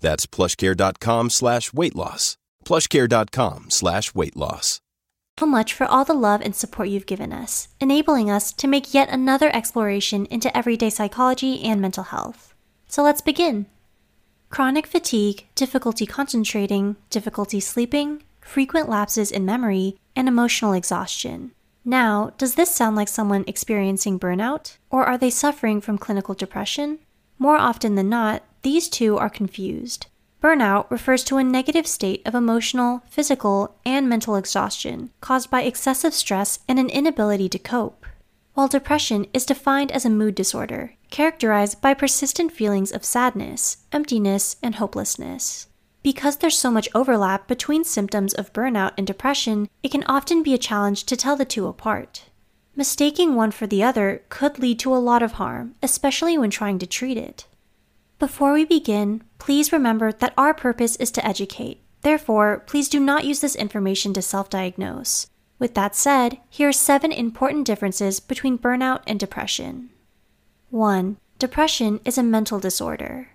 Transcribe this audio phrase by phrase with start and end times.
[0.00, 2.36] That's plushcare.com slash weight loss.
[2.64, 4.80] plushcare.com slash weight loss.
[5.38, 8.92] How much for all the love and support you've given us, enabling us to make
[8.92, 12.54] yet another exploration into everyday psychology and mental health.
[12.88, 13.66] So let's begin.
[14.50, 21.52] Chronic fatigue, difficulty concentrating, difficulty sleeping, frequent lapses in memory, and emotional exhaustion.
[21.84, 24.76] Now, does this sound like someone experiencing burnout?
[24.90, 26.98] Or are they suffering from clinical depression?
[27.38, 30.06] More often than not, these two are confused.
[30.42, 36.14] Burnout refers to a negative state of emotional, physical, and mental exhaustion caused by excessive
[36.14, 38.06] stress and an inability to cope.
[38.54, 44.56] While depression is defined as a mood disorder, characterized by persistent feelings of sadness, emptiness,
[44.62, 45.66] and hopelessness.
[46.02, 50.54] Because there's so much overlap between symptoms of burnout and depression, it can often be
[50.54, 52.24] a challenge to tell the two apart.
[52.76, 56.78] Mistaking one for the other could lead to a lot of harm, especially when trying
[56.78, 57.46] to treat it.
[58.18, 61.80] Before we begin, please remember that our purpose is to educate.
[62.02, 65.28] Therefore, please do not use this information to self diagnose.
[65.60, 69.90] With that said, here are seven important differences between burnout and depression.
[70.70, 71.16] 1.
[71.38, 73.28] Depression is a mental disorder.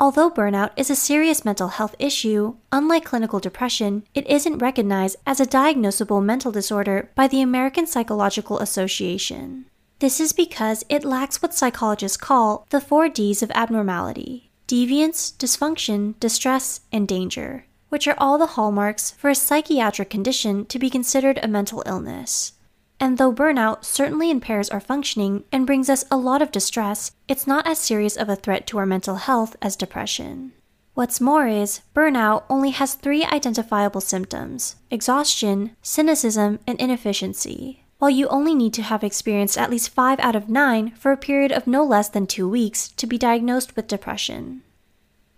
[0.00, 5.38] Although burnout is a serious mental health issue, unlike clinical depression, it isn't recognized as
[5.38, 9.66] a diagnosable mental disorder by the American Psychological Association.
[10.04, 16.20] This is because it lacks what psychologists call the four Ds of abnormality deviance, dysfunction,
[16.20, 21.40] distress, and danger, which are all the hallmarks for a psychiatric condition to be considered
[21.42, 22.52] a mental illness.
[23.00, 27.46] And though burnout certainly impairs our functioning and brings us a lot of distress, it's
[27.46, 30.52] not as serious of a threat to our mental health as depression.
[30.92, 37.83] What's more is, burnout only has three identifiable symptoms exhaustion, cynicism, and inefficiency.
[38.04, 41.16] While you only need to have experienced at least 5 out of 9 for a
[41.16, 44.60] period of no less than 2 weeks to be diagnosed with depression.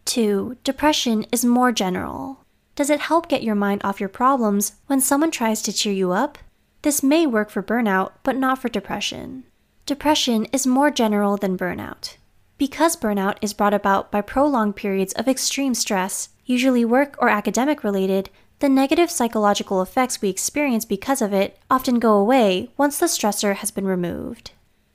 [0.06, 0.56] 2.
[0.64, 2.40] Depression is more general.
[2.74, 6.10] Does it help get your mind off your problems when someone tries to cheer you
[6.10, 6.38] up?
[6.82, 9.44] This may work for burnout, but not for depression.
[9.86, 12.16] Depression is more general than burnout.
[12.58, 17.84] Because burnout is brought about by prolonged periods of extreme stress, usually work or academic
[17.84, 18.28] related,
[18.58, 23.56] the negative psychological effects we experience because of it often go away once the stressor
[23.56, 24.52] has been removed.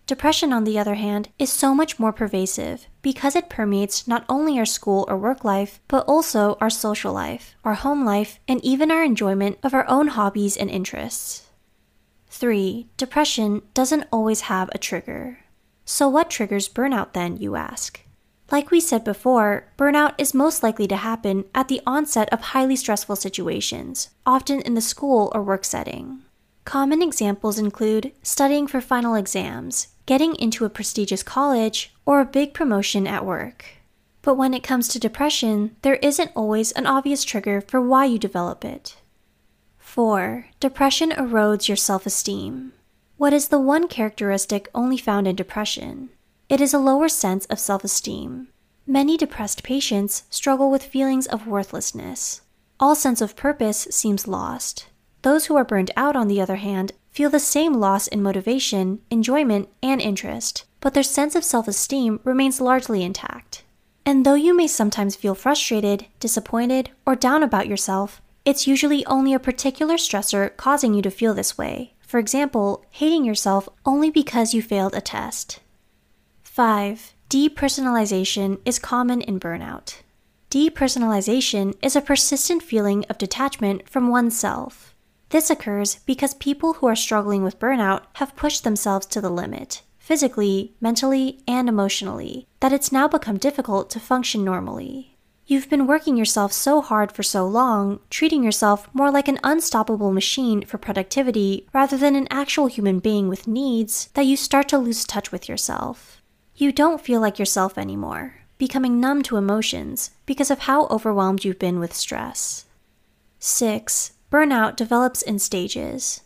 [0.07, 4.57] Depression, on the other hand, is so much more pervasive because it permeates not only
[4.57, 8.91] our school or work life, but also our social life, our home life, and even
[8.91, 11.47] our enjoyment of our own hobbies and interests.
[12.27, 12.88] 3.
[12.97, 15.39] Depression doesn't always have a trigger.
[15.85, 18.01] So, what triggers burnout then, you ask?
[18.51, 22.75] Like we said before, burnout is most likely to happen at the onset of highly
[22.75, 26.23] stressful situations, often in the school or work setting.
[26.66, 32.53] Common examples include studying for final exams, getting into a prestigious college, or a big
[32.53, 33.66] promotion at work.
[34.22, 38.19] But when it comes to depression, there isn't always an obvious trigger for why you
[38.19, 38.97] develop it.
[39.78, 40.47] 4.
[40.59, 42.73] Depression erodes your self esteem.
[43.16, 46.09] What is the one characteristic only found in depression?
[46.51, 48.50] It is a lower sense of self esteem.
[48.85, 52.41] Many depressed patients struggle with feelings of worthlessness.
[52.78, 54.88] All sense of purpose seems lost.
[55.22, 59.00] Those who are burned out, on the other hand, feel the same loss in motivation,
[59.09, 63.63] enjoyment, and interest, but their sense of self esteem remains largely intact.
[64.06, 69.33] And though you may sometimes feel frustrated, disappointed, or down about yourself, it's usually only
[69.33, 71.94] a particular stressor causing you to feel this way.
[72.01, 75.62] For example, hating yourself only because you failed a test.
[76.61, 77.15] 5.
[77.27, 80.01] Depersonalization is common in burnout.
[80.51, 84.94] Depersonalization is a persistent feeling of detachment from oneself.
[85.30, 89.81] This occurs because people who are struggling with burnout have pushed themselves to the limit,
[89.97, 95.18] physically, mentally, and emotionally, that it's now become difficult to function normally.
[95.47, 100.12] You've been working yourself so hard for so long, treating yourself more like an unstoppable
[100.12, 104.77] machine for productivity rather than an actual human being with needs, that you start to
[104.77, 106.20] lose touch with yourself.
[106.62, 111.58] You don't feel like yourself anymore, becoming numb to emotions because of how overwhelmed you've
[111.58, 112.66] been with stress.
[113.40, 114.12] 6.
[114.31, 116.22] Burnout develops in stages.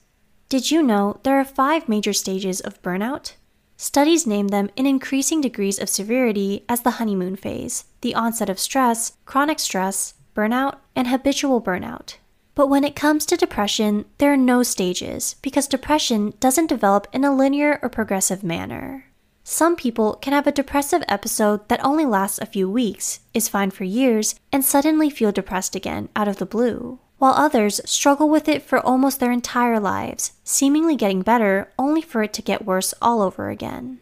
[0.49, 3.35] Did you know there are five major stages of burnout?
[3.77, 8.59] Studies name them in increasing degrees of severity as the honeymoon phase, the onset of
[8.59, 12.17] stress, chronic stress, burnout, and habitual burnout.
[12.55, 17.23] But when it comes to depression, there are no stages because depression doesn't develop in
[17.23, 19.04] a linear or progressive manner.
[19.47, 23.69] Some people can have a depressive episode that only lasts a few weeks, is fine
[23.69, 28.49] for years, and suddenly feel depressed again out of the blue, while others struggle with
[28.49, 32.95] it for almost their entire lives, seemingly getting better only for it to get worse
[33.03, 33.99] all over again.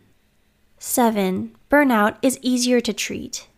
[0.79, 1.53] 7.
[1.69, 3.49] Burnout is easier to treat.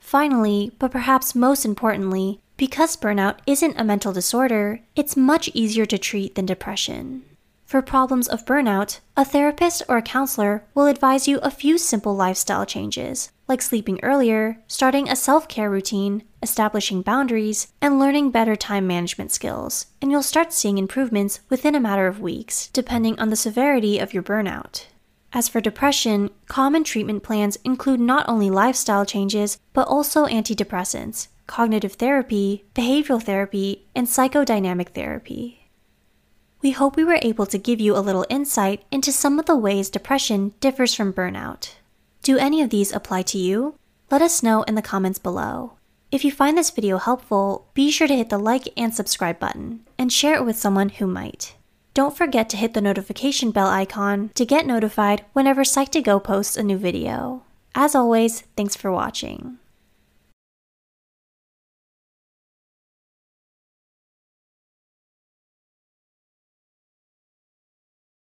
[0.00, 5.98] Finally, but perhaps most importantly, because burnout isn't a mental disorder, it's much easier to
[5.98, 7.22] treat than depression.
[7.68, 12.16] For problems of burnout, a therapist or a counselor will advise you a few simple
[12.16, 18.56] lifestyle changes, like sleeping earlier, starting a self care routine, establishing boundaries, and learning better
[18.56, 23.28] time management skills, and you'll start seeing improvements within a matter of weeks, depending on
[23.28, 24.86] the severity of your burnout.
[25.34, 31.92] As for depression, common treatment plans include not only lifestyle changes, but also antidepressants, cognitive
[31.92, 35.67] therapy, behavioral therapy, and psychodynamic therapy.
[36.60, 39.56] We hope we were able to give you a little insight into some of the
[39.56, 41.74] ways depression differs from burnout.
[42.22, 43.76] Do any of these apply to you?
[44.10, 45.74] Let us know in the comments below.
[46.10, 49.84] If you find this video helpful, be sure to hit the like and subscribe button,
[49.98, 51.54] and share it with someone who might.
[51.94, 56.62] Don't forget to hit the notification bell icon to get notified whenever Psych2Go posts a
[56.62, 57.42] new video.
[57.74, 59.58] As always, thanks for watching.